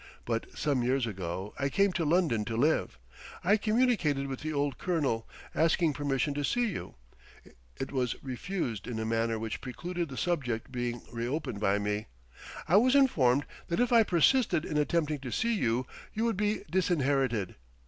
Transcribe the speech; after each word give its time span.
But 0.25 0.57
some 0.57 0.81
years 0.81 1.05
ago, 1.05 1.53
I 1.59 1.69
came 1.69 1.91
to 1.93 2.03
London 2.03 2.43
to 2.45 2.57
live. 2.57 2.97
I 3.43 3.55
communicated 3.55 4.25
with 4.25 4.39
the 4.39 4.51
old 4.51 4.79
colonel, 4.79 5.29
asking 5.53 5.93
permission 5.93 6.33
to 6.33 6.43
see 6.43 6.65
you. 6.69 6.95
It 7.79 7.91
was 7.91 8.15
refused 8.23 8.87
in 8.87 8.97
a 8.97 9.05
manner 9.05 9.37
which 9.37 9.61
precluded 9.61 10.09
the 10.09 10.17
subject 10.17 10.71
being 10.71 11.03
reopened 11.13 11.59
by 11.59 11.77
me: 11.77 12.07
I 12.67 12.77
was 12.77 12.95
informed 12.95 13.45
that 13.67 13.79
if 13.79 13.91
I 13.91 14.01
persisted 14.01 14.65
in 14.65 14.75
attempting 14.79 15.19
to 15.19 15.31
see 15.31 15.53
you, 15.53 15.85
you 16.15 16.25
would 16.25 16.35
be 16.37 16.63
disinherited.... 16.71 17.53